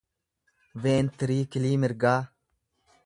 [0.85, 2.19] ventiriikilii mirgaa